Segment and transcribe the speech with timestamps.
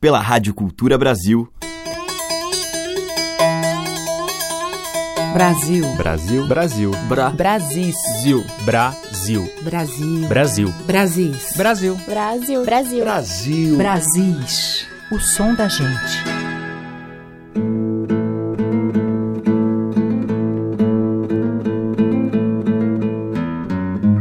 [0.00, 1.48] pela Rádio Cultura Brasil.
[5.32, 5.84] Brasil.
[5.96, 6.46] Brasil.
[6.46, 6.90] Brasil.
[7.08, 7.30] Bra.
[7.30, 7.92] Brasil.
[8.64, 9.44] Brasil.
[9.62, 10.28] Brasil.
[10.28, 10.68] Brasil.
[10.86, 11.34] Brasil.
[11.56, 11.96] Brasil.
[12.06, 12.64] Brasil.
[12.64, 13.04] Brasil.
[13.04, 13.76] Brasil.
[13.76, 14.86] Brasis.
[15.10, 16.24] O som da gente.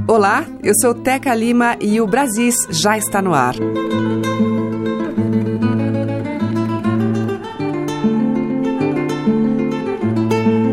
[0.07, 3.55] Olá, eu sou Teca Lima e o Brasis já está no ar.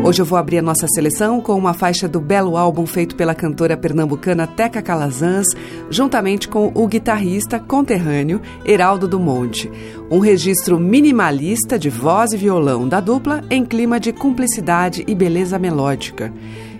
[0.05, 3.33] Hoje eu vou abrir a nossa seleção com uma faixa do belo álbum feito pela
[3.33, 5.47] cantora pernambucana Teca Calazans,
[5.89, 9.71] juntamente com o guitarrista conterrâneo Heraldo do Monte.
[10.11, 15.57] Um registro minimalista de voz e violão da dupla em clima de cumplicidade e beleza
[15.57, 16.33] melódica.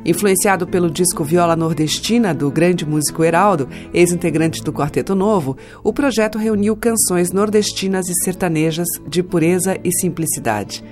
[0.05, 6.37] Influenciado pelo disco Viola Nordestina do grande músico Heraldo, ex-integrante do Quarteto Novo, o projeto
[6.37, 10.83] reuniu canções nordestinas e sertanejas de pureza e simplicidade.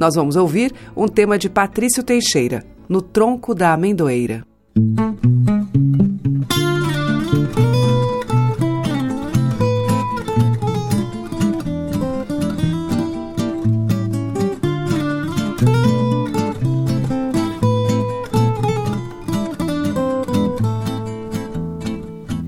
[0.00, 4.46] Nós vamos ouvir um tema de Patrício Teixeira, No Tronco da Amendoeira.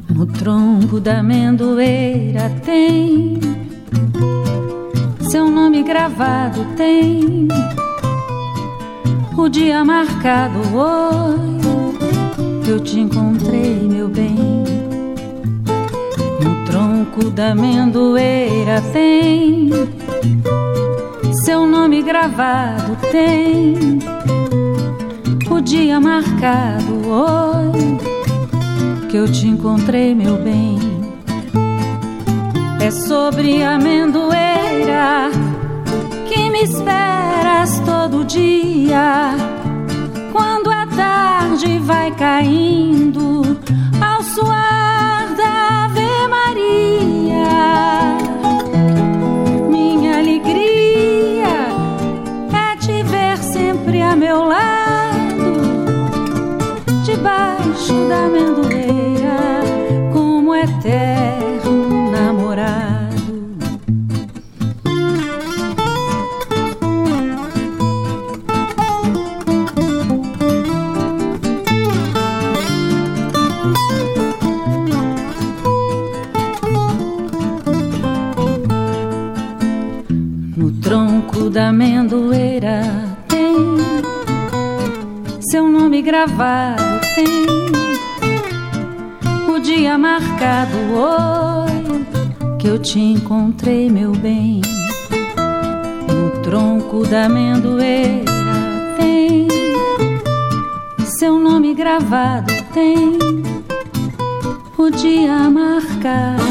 [0.08, 3.51] No tronco da amendoeira tem
[5.32, 7.48] seu nome gravado tem
[9.34, 14.62] o dia marcado hoje que eu te encontrei, meu bem.
[16.38, 19.70] No tronco da amendoeira tem
[21.46, 24.00] seu nome gravado tem
[25.50, 27.96] o dia marcado hoje
[29.08, 30.78] que eu te encontrei, meu bem.
[32.82, 33.76] É sobre a
[36.28, 39.34] que me esperas todo dia.
[40.32, 43.58] Quando a tarde vai caindo
[44.00, 44.81] ao suar
[86.02, 87.46] gravado, tem
[89.48, 92.04] o dia marcado hoje
[92.58, 94.60] que eu te encontrei, meu bem.
[96.08, 98.24] No tronco da amendoeira
[98.98, 99.46] tem
[101.06, 103.18] seu nome gravado, tem
[104.76, 106.42] o dia marcado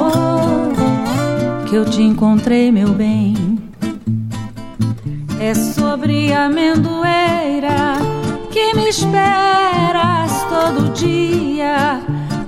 [0.00, 3.36] hoje que eu te encontrei, meu bem.
[5.38, 8.15] É sobre a amendoeira
[8.56, 12.00] que me esperas todo dia.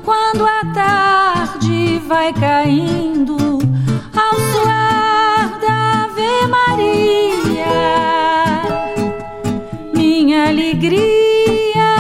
[0.03, 3.37] Quando a tarde vai caindo
[4.17, 7.77] ao suar da Ave Maria,
[9.93, 11.91] minha alegria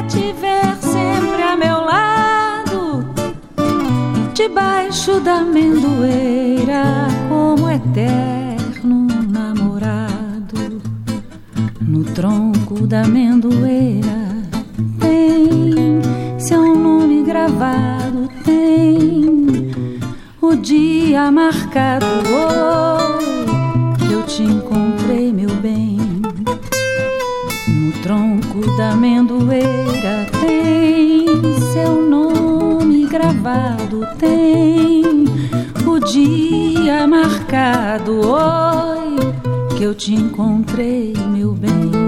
[0.00, 3.06] é te ver sempre a meu lado,
[4.34, 8.41] debaixo da amendoeira, como eterno
[12.72, 14.32] tronco da amendoeira
[14.98, 19.70] tem seu nome gravado, tem
[20.40, 22.06] o dia marcado
[23.98, 25.98] que eu te encontrei, meu bem.
[27.68, 31.26] No tronco da amendoeira tem
[31.72, 35.24] seu nome gravado, tem
[35.86, 42.01] o dia marcado hoje que eu te encontrei, meu bem.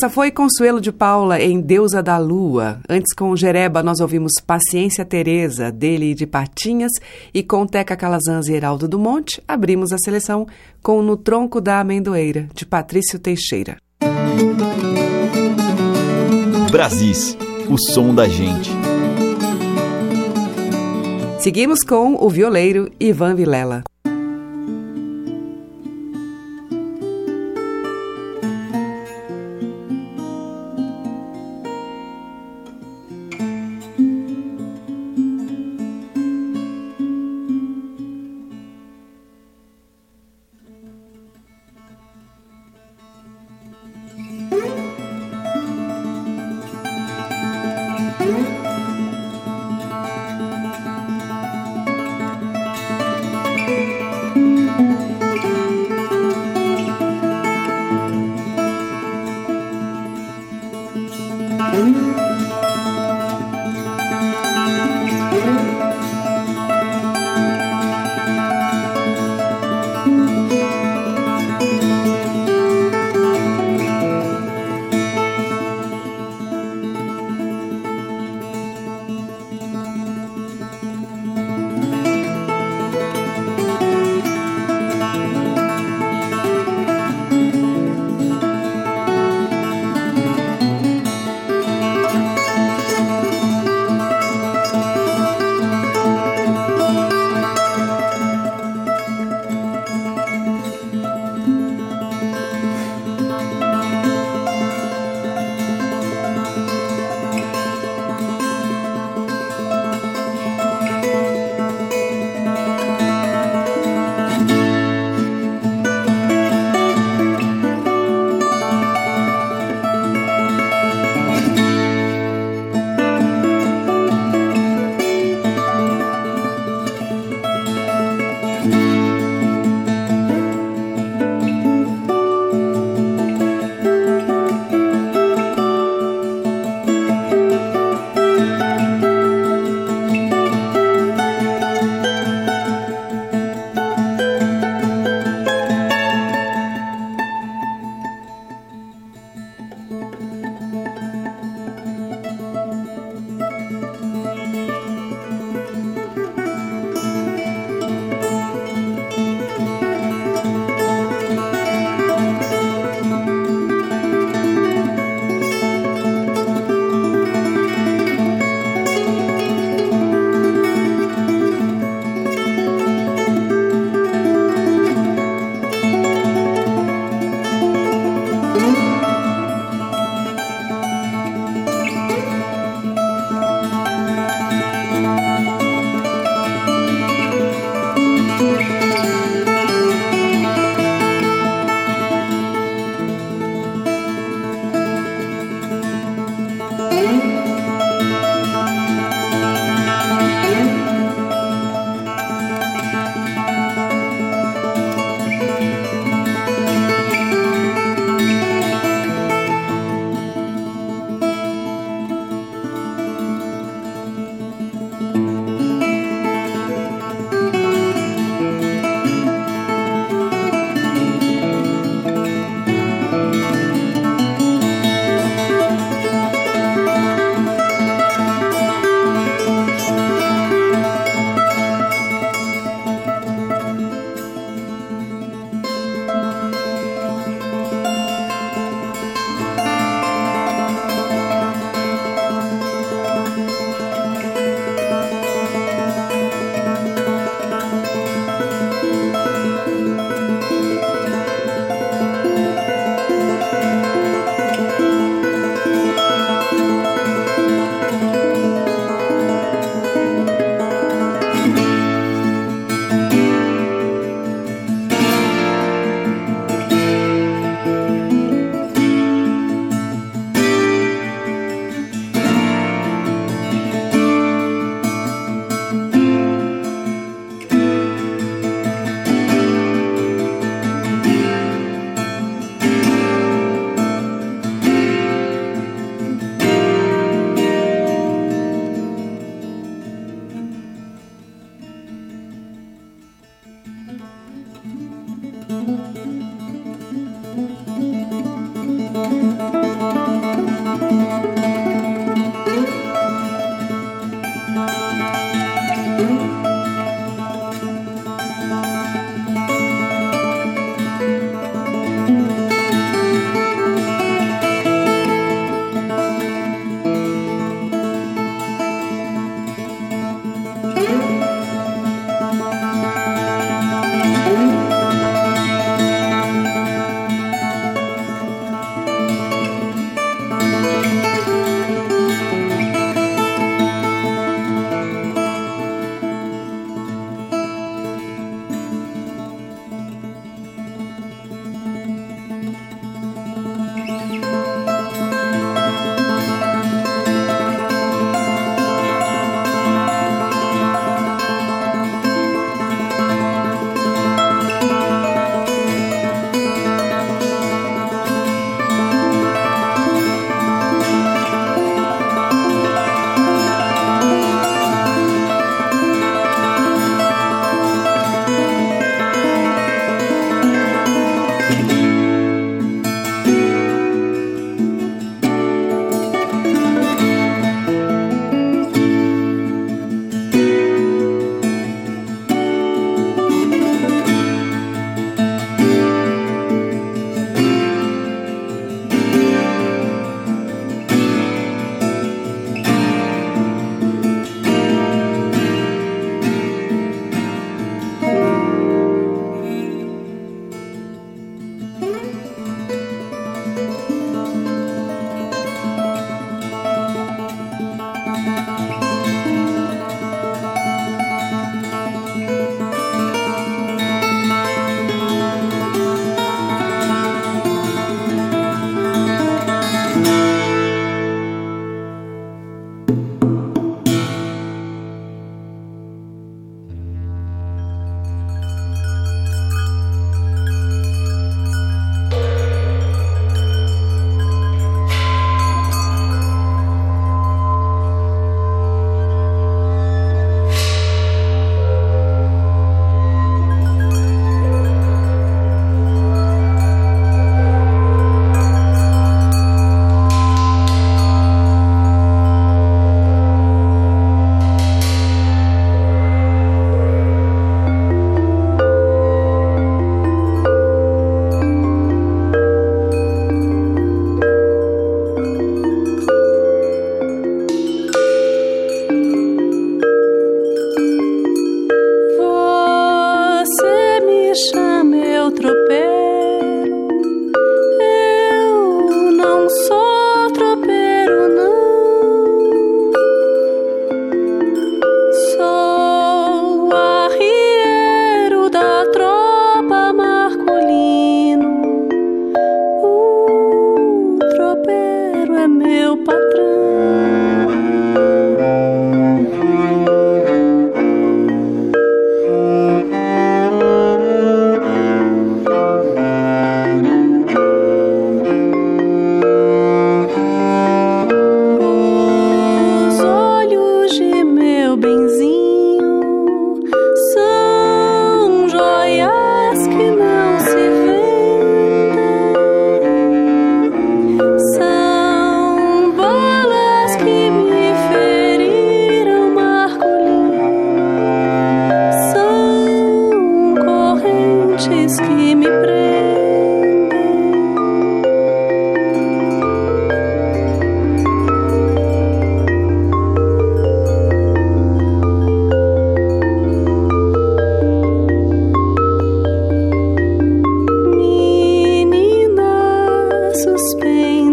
[0.00, 2.80] Essa foi Consuelo de Paula em Deusa da Lua.
[2.88, 6.92] Antes, com Jereba, nós ouvimos Paciência Teresa, dele e de Patinhas,
[7.34, 10.46] e com Teca Calazans e Heraldo do Monte, abrimos a seleção
[10.82, 13.76] com No Tronco da Amendoeira, de Patrício Teixeira.
[16.70, 17.36] Brasis,
[17.68, 18.70] o som da gente.
[21.40, 23.82] Seguimos com o violeiro Ivan Vilela.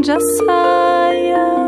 [0.07, 1.66] Josiah.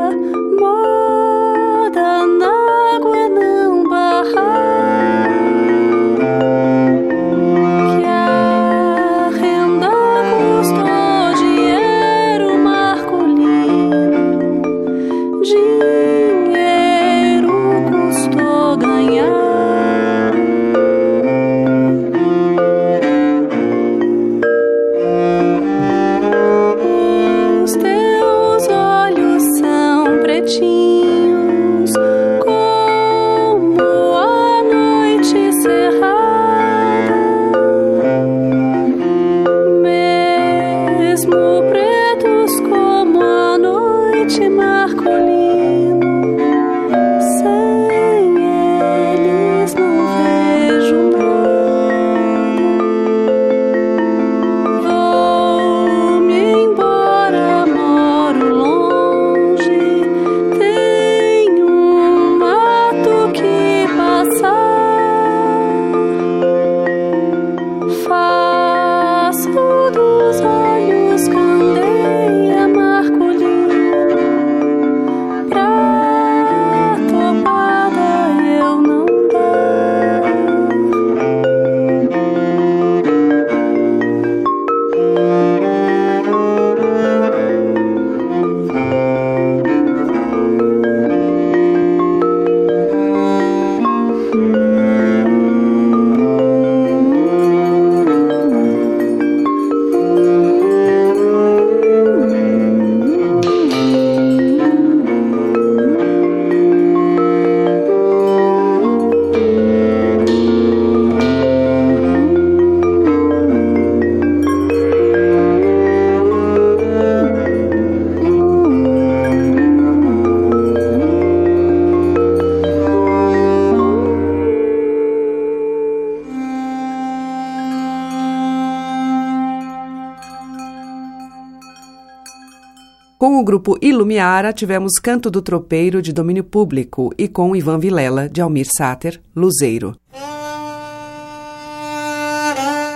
[133.39, 138.27] Com o grupo Ilumiara, tivemos Canto do Tropeiro, de domínio público, e com Ivan Vilela,
[138.27, 139.95] de Almir Sater, Luzeiro.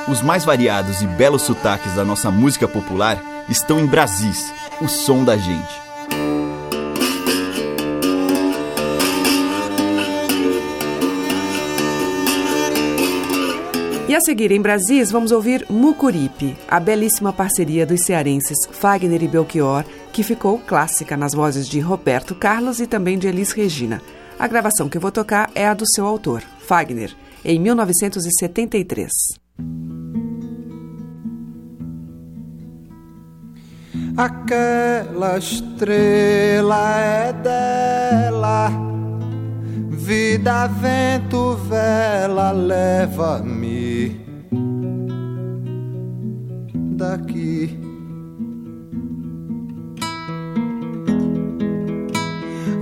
[0.05, 5.23] Os mais variados e belos sotaques da nossa música popular estão em Brasis, o som
[5.23, 5.81] da gente.
[14.09, 19.27] E a seguir em Brasis, vamos ouvir Mucuripe, a belíssima parceria dos cearenses Fagner e
[19.29, 23.99] Belchior que ficou clássica nas vozes de Roberto Carlos e também de Elis Regina.
[24.37, 29.09] A gravação que eu vou tocar é a do seu autor, Fagner, em 1973.
[34.15, 38.69] Aquela estrela é dela,
[39.89, 44.21] vida, vento, vela, leva-me
[46.95, 47.92] daqui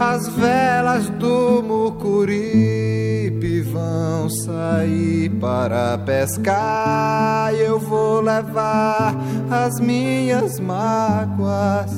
[0.03, 7.53] As velas do Mucuripe vão sair para pescar.
[7.53, 9.15] Eu vou levar
[9.51, 11.91] as minhas mágoas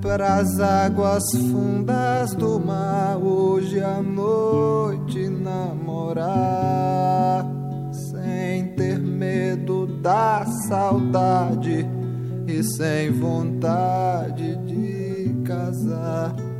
[0.00, 3.18] para as águas fundas do mar.
[3.18, 6.24] Hoje à noite namorar,
[7.92, 11.86] sem ter medo da saudade
[12.46, 16.53] e sem vontade de casar.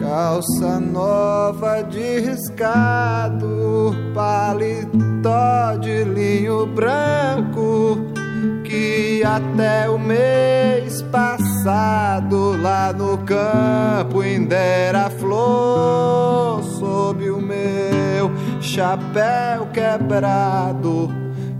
[0.00, 7.98] Calça nova de riscado, paletó de linho branco
[8.64, 19.66] que até o mês passado lá no campo ainda era flor sob o meu chapéu
[19.72, 21.10] quebrado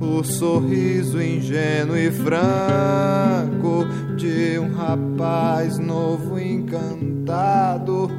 [0.01, 3.87] o sorriso ingênuo e franco
[4.19, 8.11] de um rapaz novo encantado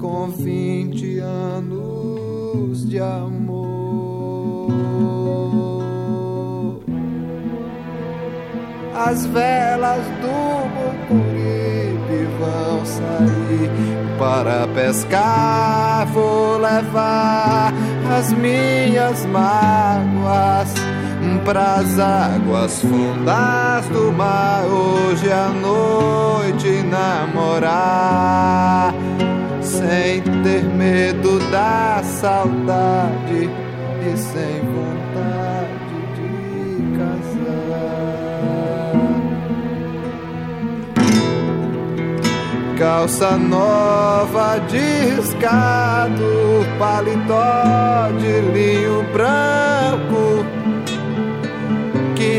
[0.00, 4.70] com vinte anos de amor.
[8.94, 10.30] As velas do
[10.76, 13.68] Mucuripe vão sair
[14.16, 16.06] para pescar.
[16.12, 17.72] Vou levar
[18.16, 20.72] as minhas mágoas
[21.44, 24.64] pras águas fundas do mar.
[24.64, 27.74] Hoje à noite namorar,
[29.60, 33.50] sem ter medo da saudade
[34.04, 36.30] e sem vontade de
[36.98, 37.62] casar.
[42.78, 46.24] Calça nova de riscado,
[46.78, 50.31] paletó de linho branco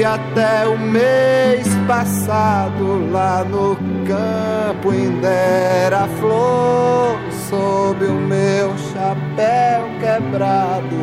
[0.05, 10.95] até o mês passado lá no campo ainda era flor sob o meu chapéu quebrado,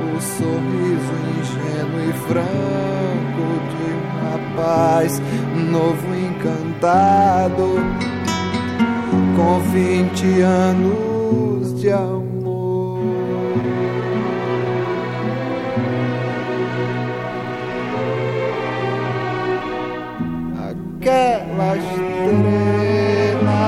[0.00, 5.22] o sorriso ingênuo e franco de um rapaz
[5.70, 7.68] novo encantado
[9.36, 12.37] com vinte anos de amor.
[21.08, 22.98] Aquela estrela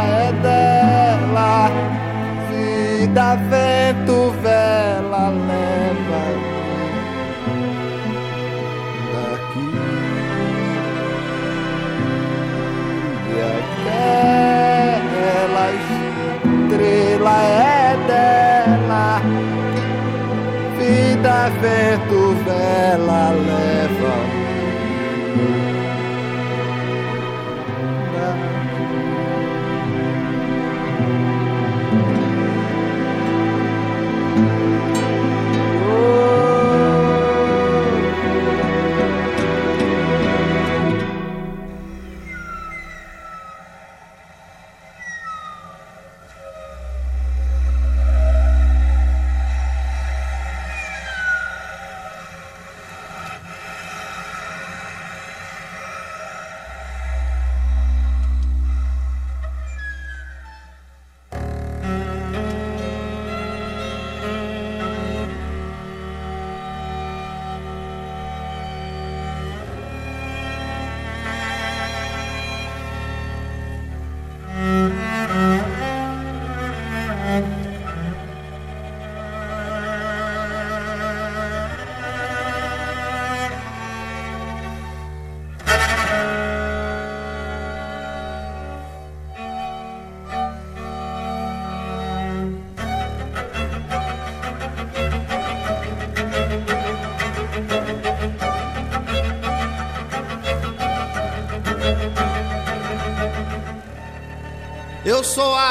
[0.07, 1.71] é dela.
[2.51, 6.25] Vida, vento, vela, leva
[9.13, 9.71] daqui.
[13.27, 13.33] E
[14.81, 15.67] aquela
[16.69, 19.07] estrela é dela.
[20.79, 24.40] Vida, vento, vela, leva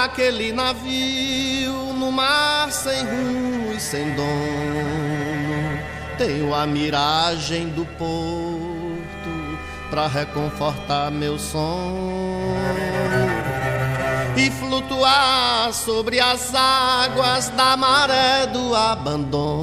[0.09, 5.79] aquele navio no mar sem rumo e sem dono.
[6.17, 12.55] Tenho a miragem do porto para reconfortar meu sono
[14.35, 19.58] e flutuar sobre as águas da maré do abandono.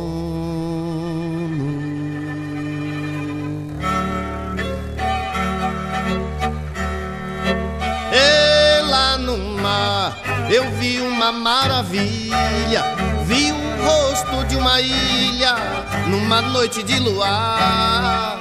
[10.50, 12.82] Eu vi uma maravilha.
[13.24, 15.56] Vi o rosto de uma ilha
[16.08, 18.38] numa noite de luar.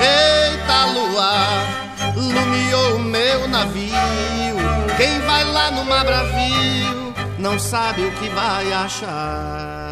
[0.00, 3.94] Eita, luar, lumiou o meu navio.
[4.96, 9.84] Quem vai lá no mar bravio não sabe o que vai achar.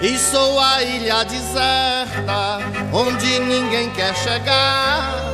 [0.00, 2.58] E sou a ilha deserta
[2.92, 5.25] onde ninguém quer chegar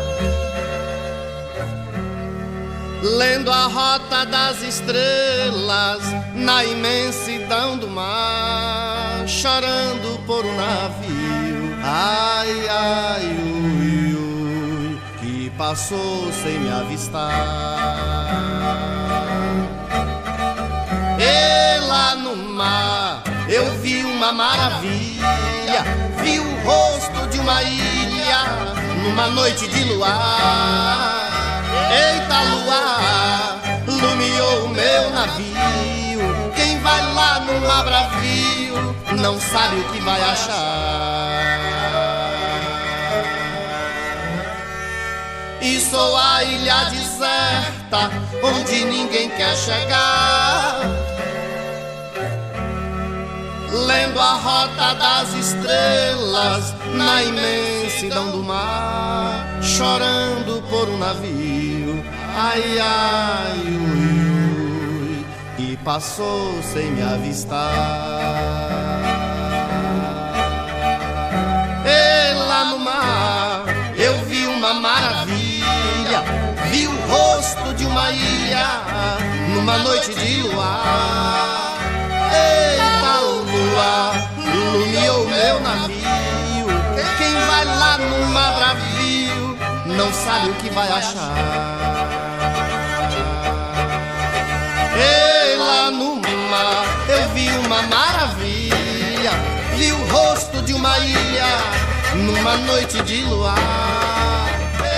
[3.03, 6.03] lendo a rota das estrelas
[6.35, 11.77] na imensidão do mar, chorando por um navio.
[11.85, 17.33] Ai, ai, ui, ui, que passou sem me avistar.
[21.19, 25.43] E lá no mar eu vi uma maravilha
[26.23, 28.45] vi o rosto de uma ilha
[29.03, 31.22] numa noite de luar.
[31.93, 36.53] Eita, luar, lumiou o meu navio.
[36.57, 41.53] Quem vai lá no mar bravio não sabe o que vai achar.
[45.61, 48.11] E sou a ilha deserta
[48.43, 50.81] onde ninguém quer chegar.
[53.71, 62.05] Lendo a rota das estrelas na imensidão do mar, chorando por um navio,
[62.37, 65.25] ai ai ui,
[65.59, 67.63] ui, e passou sem me avistar.
[71.87, 73.65] E lá no mar
[73.97, 76.21] eu vi uma maravilha,
[76.71, 78.69] vi o rosto de uma ilha
[79.55, 81.79] numa noite de luar.
[82.31, 86.67] Eita lua, iluminou meu navio.
[87.17, 88.92] Quem vai lá no mar bravio
[90.03, 91.33] não sabe o que vai achar.
[94.97, 96.17] E lá no
[96.51, 99.31] mar eu vi uma maravilha,
[99.77, 101.47] vi o rosto de uma ilha
[102.17, 103.57] numa noite de luar.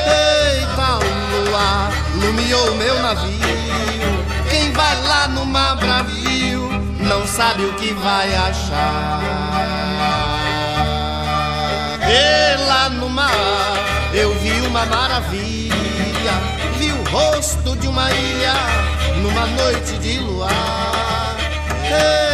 [0.06, 3.34] Eita lua, iluminou meu navio.
[4.48, 9.20] Quem vai lá no mar bravio não sabe o que vai achar.
[12.08, 15.72] E lá no mar eu vi uma maravilha,
[16.78, 18.54] vi o rosto de uma ilha
[19.20, 21.36] numa noite de luar.
[21.84, 22.33] Eita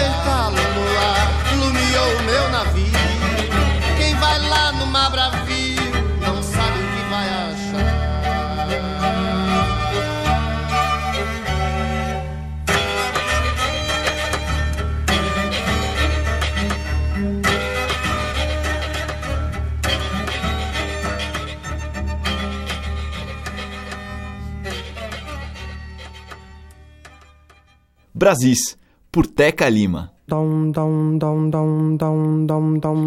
[28.20, 28.76] Brasis,
[29.10, 30.12] por Teca Lima.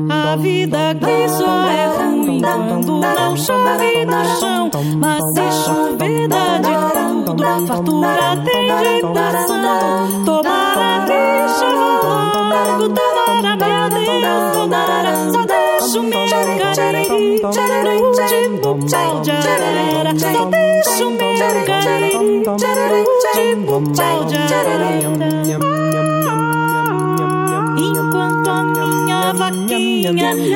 [0.10, 4.72] A vida aqui só é ruim quando não chove no chão.
[4.98, 10.26] Mas se chover dá de tudo, fartura tem de passão.
[10.26, 11.22] Tomara que
[11.60, 15.32] chova logo, tomara, meu Deus, tomara.
[15.32, 15.43] Só
[27.78, 30.14] Enquanto a minha vaquinha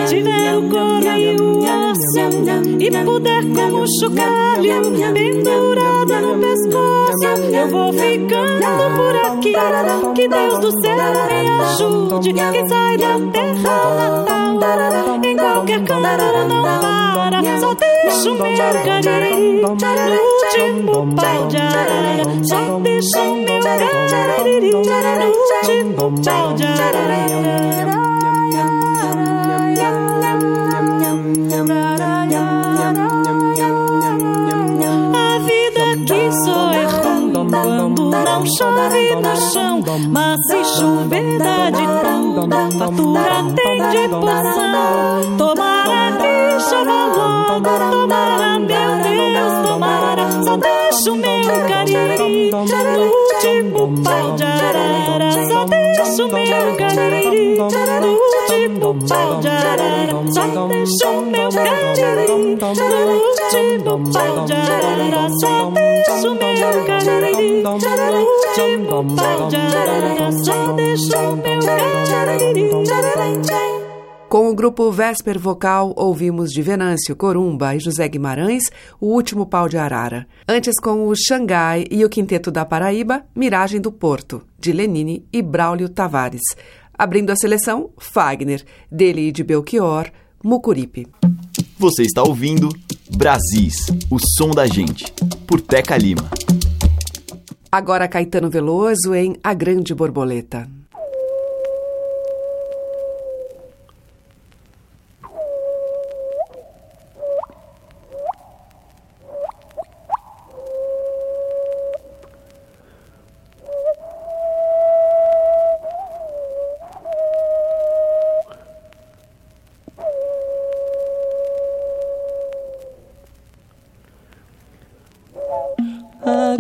[0.08, 2.20] tiver o couro e o osso
[2.80, 9.54] E puder como chocalho pendurada no pescoço Eu vou ficando por aqui
[10.16, 16.64] Que Deus do céu me ajude Quem sai da terra natal Em qualquer canto não
[16.64, 23.60] para Só deixa o meu cariri No último pau de arara Só deixa o meu
[23.62, 28.08] cariri No último pau de arara
[35.14, 39.84] a vida aqui só é ruim quando não chove no chão.
[40.10, 42.07] Mas se chover dá de
[42.46, 45.38] fatura tem de poção.
[45.38, 50.44] Tomara chova logo, tomara, meu Deus, tomara.
[50.44, 55.32] Só deixa o meu cariri no último pau de arara.
[55.48, 58.37] Só deixa o meu cariri no último
[74.30, 79.68] Com o grupo Vesper Vocal, ouvimos de Venâncio Corumba e José Guimarães, O Último Pau
[79.68, 80.28] de Arara.
[80.48, 85.42] Antes, com o Xangai e o Quinteto da Paraíba, Miragem do Porto, de Lenine e
[85.42, 86.44] Braulio Tavares.
[86.98, 90.10] Abrindo a seleção, Fagner, dele e de Belchior,
[90.44, 91.08] Mucuripe.
[91.78, 92.70] Você está ouvindo
[93.16, 95.06] Brasis, o som da gente,
[95.46, 96.28] por Teca Lima.
[97.72, 100.68] Agora Caetano Veloso em A Grande Borboleta.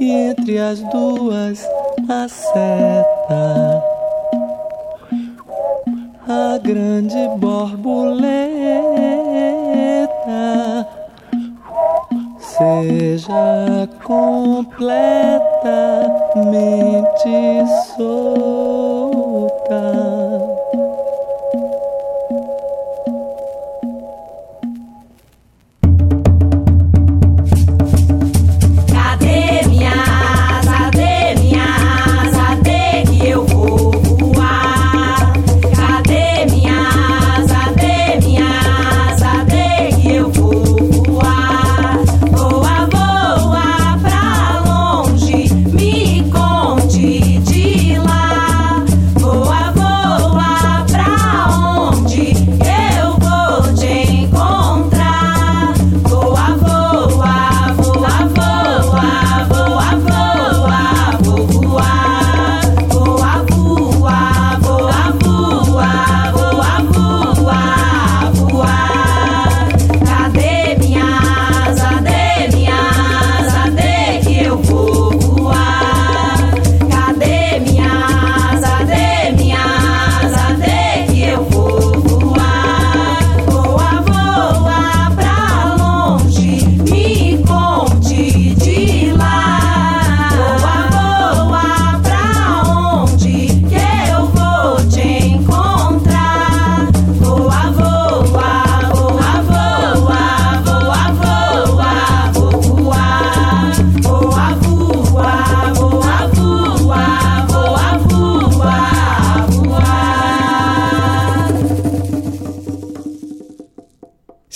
[0.00, 1.68] e entre as duas
[2.08, 3.84] a seta
[6.26, 9.03] a grande borboleta
[12.88, 14.84] seja completamente
[17.96, 18.63] sou.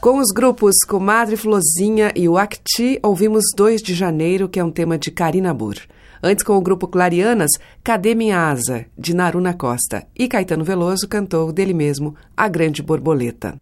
[0.00, 4.70] Com os grupos Comadre Flozinha e o Acti, ouvimos 2 de Janeiro, que é um
[4.70, 5.76] tema de Karina Burr.
[6.22, 7.50] Antes, com o grupo Clarianas,
[7.84, 10.06] Cadê Minha Asa, de Naruna Costa.
[10.18, 13.56] E Caetano Veloso cantou dele mesmo A Grande Borboleta.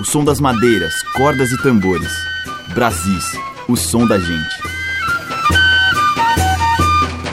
[0.00, 2.12] O som das madeiras, cordas e tambores.
[2.74, 3.24] Brasis,
[3.68, 4.59] o som da gente.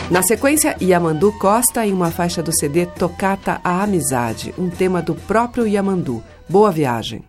[0.10, 5.14] Na sequência, Yamandu Costa em uma faixa do CD Tocata a Amizade, um tema do
[5.14, 6.24] próprio Yamandu.
[6.48, 7.26] Boa viagem.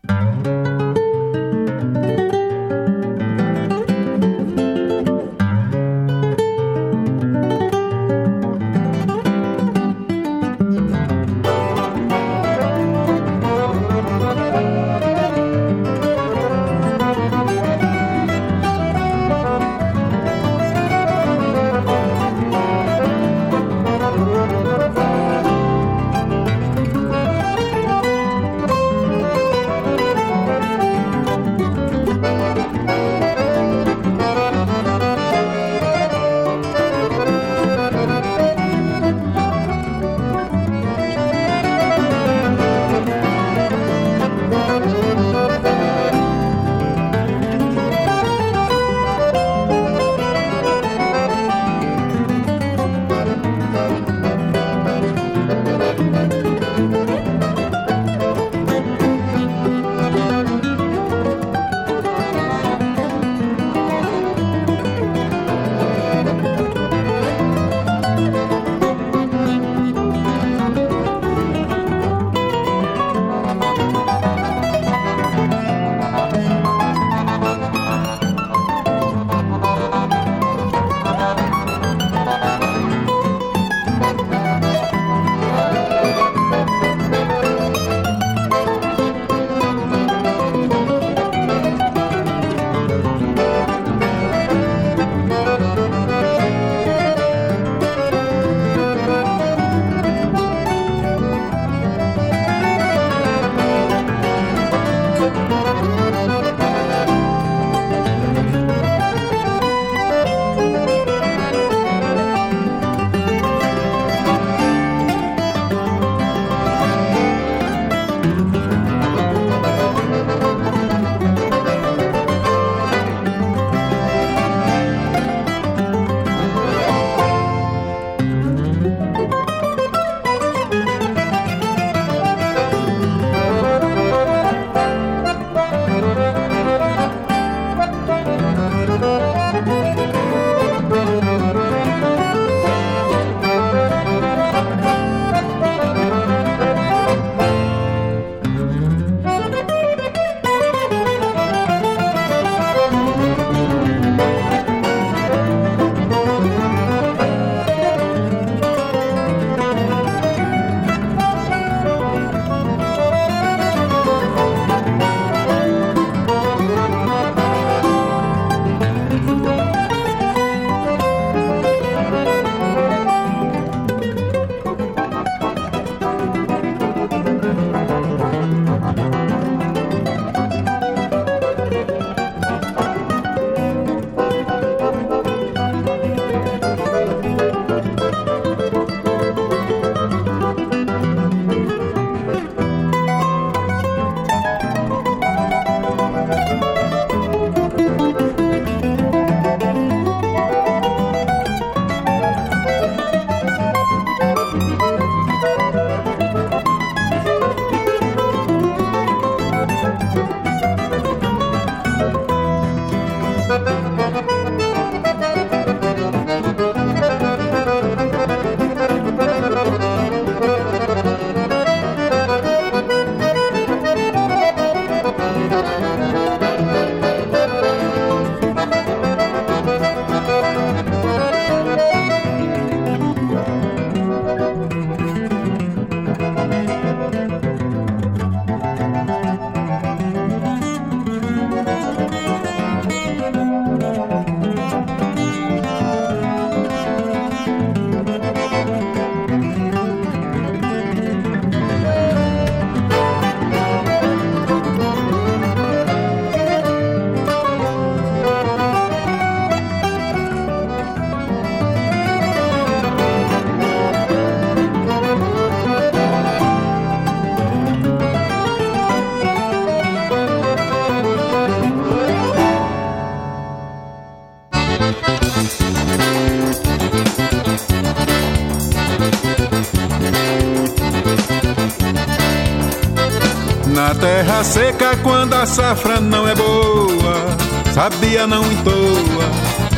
[284.01, 287.37] Terra seca quando a safra não é boa.
[287.73, 289.31] Sabia não entoa,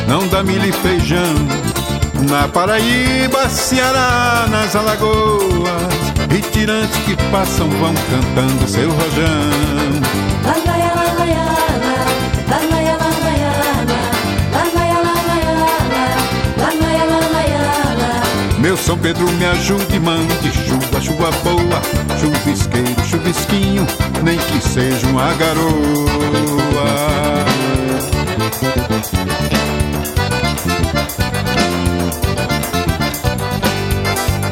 [0.09, 1.35] não dá milho e feijão.
[2.29, 5.93] Na Paraíba, Ceará, nas Alagoas,
[6.31, 10.31] retirantes que passam vão cantando seu rojão.
[18.61, 21.81] Meu São Pedro me ajude, mande chuva, chuva boa,
[22.21, 23.00] chuvisqueiro,
[24.23, 25.71] nem que seja uma garoa.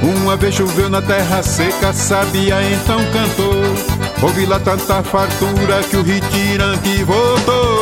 [0.02, 3.98] Uma vez choveu na terra seca, sabia então cantou.
[4.22, 7.77] Ouvi lá tanta fartura que o retirante voltou.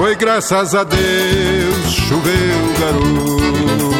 [0.00, 2.32] Foi graças a Deus, choveu
[2.80, 3.90] garoto.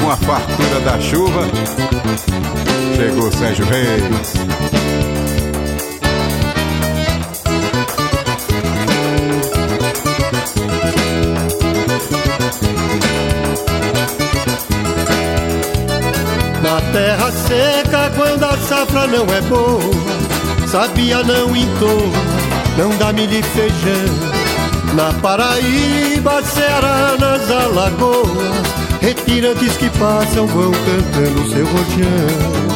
[0.00, 1.42] Com a fartura da chuva,
[2.94, 4.32] chegou Sérgio Reis.
[16.62, 19.80] Na terra seca, quando a safra não é boa,
[20.68, 24.44] sabia não entoa, não dá milho e feijão.
[24.94, 28.66] Na Paraíba, Ceará, nas Alagoas,
[29.00, 32.74] retirantes que passam vão cantando seu rojão.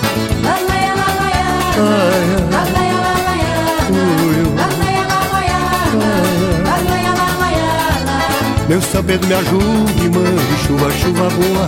[8.68, 11.66] Meu São Pedro me ajude, mande chuva, chuva boa,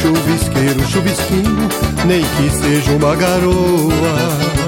[0.00, 1.68] chuvisqueiro, chuvisquinho,
[2.06, 4.67] nem que seja uma garoa.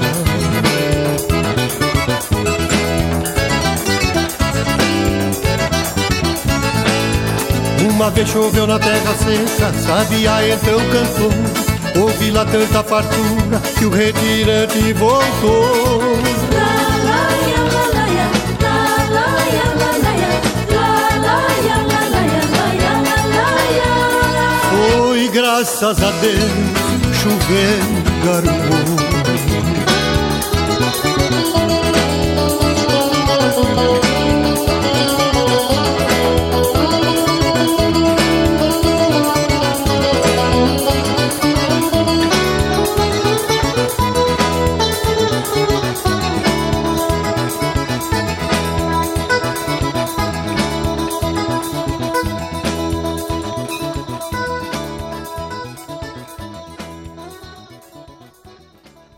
[8.01, 12.01] Uma vez choveu na terra seca, sabia então cantou.
[12.01, 16.01] Ouvi lá tanta fartura que o retirante voltou.
[24.71, 26.51] Foi graças a Deus
[27.21, 29.30] chovendo garoto.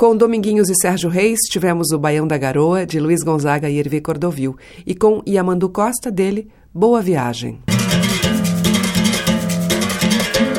[0.03, 4.01] Com Dominguinhos e Sérgio Reis, tivemos o Baião da Garoa, de Luiz Gonzaga e Hervé
[4.01, 4.57] Cordovil.
[4.85, 7.61] E com Yamandu Costa, dele, Boa Viagem.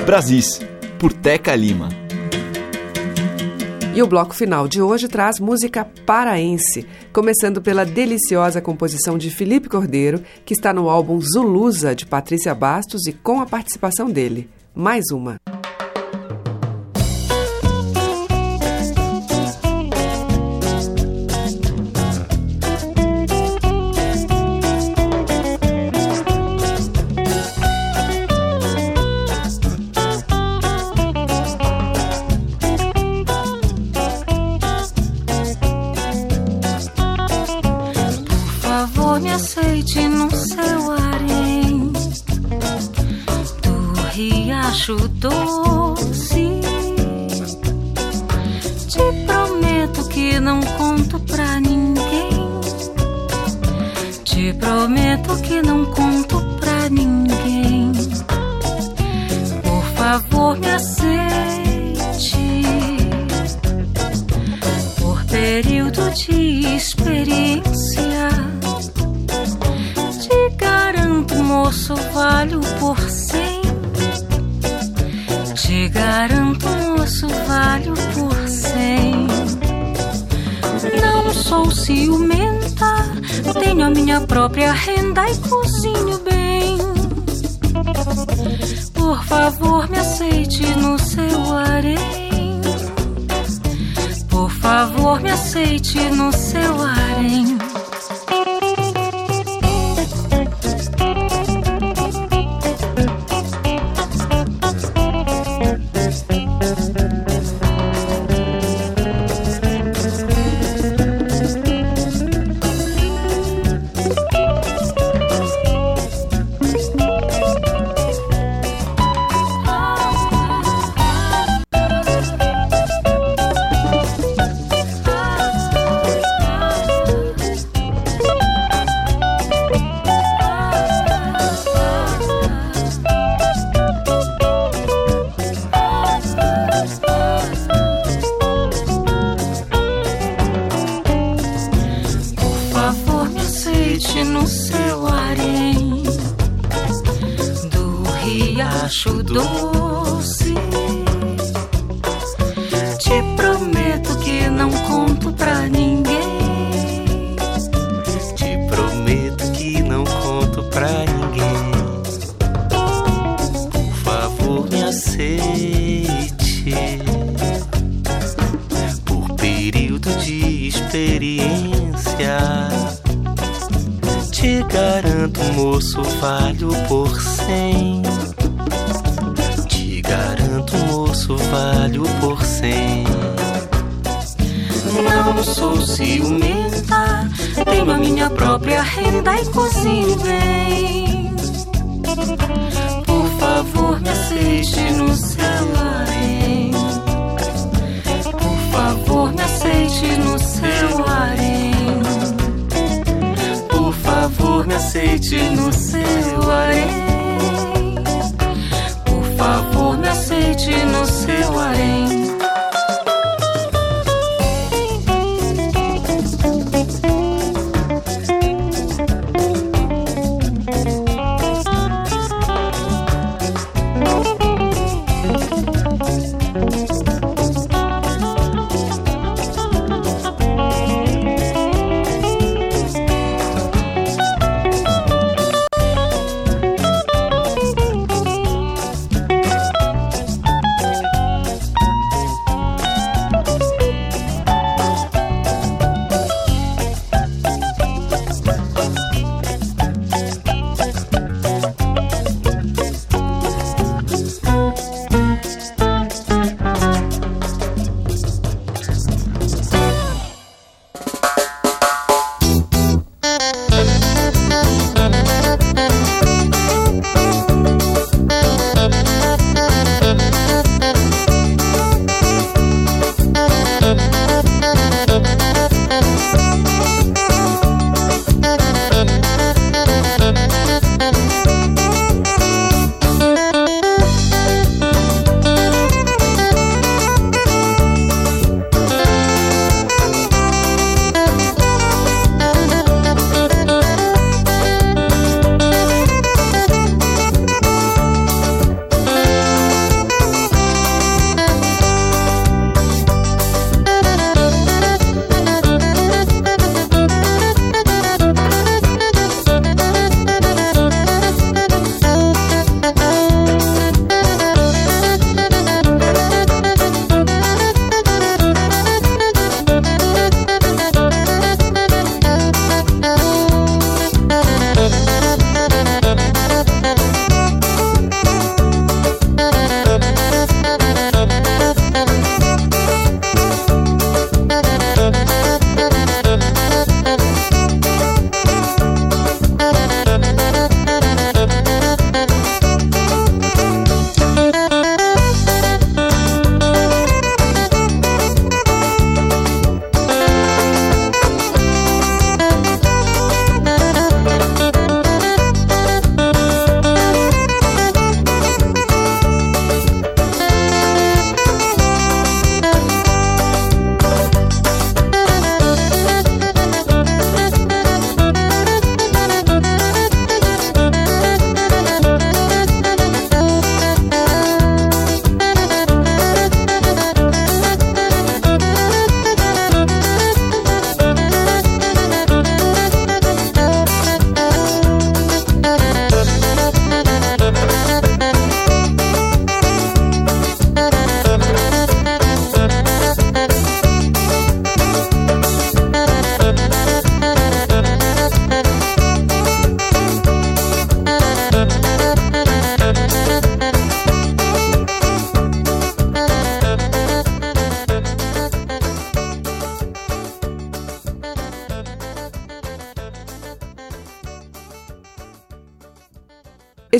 [0.06, 0.62] Brasis,
[0.98, 1.90] por Teca Lima.
[3.94, 9.68] E o bloco final de hoje traz música paraense, começando pela deliciosa composição de Felipe
[9.68, 14.48] Cordeiro, que está no álbum Zulusa, de Patrícia Bastos, e com a participação dele.
[14.74, 15.36] Mais uma.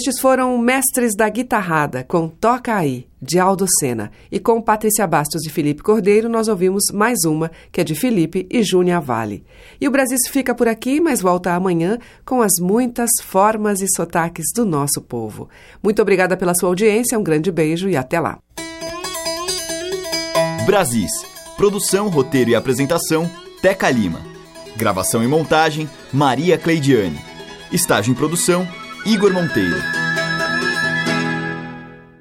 [0.06, 4.10] Estes foram Mestres da Guitarrada, com Toca Aí, de Aldo Sena.
[4.30, 8.46] E com Patrícia Bastos e Felipe Cordeiro, nós ouvimos mais uma, que é de Felipe
[8.50, 9.46] e Júnia Vale.
[9.80, 14.44] E o Brasil fica por aqui, mas volta amanhã com as muitas formas e sotaques
[14.54, 15.48] do nosso povo.
[15.82, 18.38] Muito obrigada pela sua audiência, um grande beijo e até lá.
[20.66, 21.12] Brasis.
[21.56, 23.26] Produção, roteiro e apresentação,
[23.62, 24.20] Teca Lima.
[24.76, 27.18] Gravação e montagem, Maria Cleidiane.
[27.72, 28.68] Estágio em produção,
[29.06, 30.03] Igor Monteiro.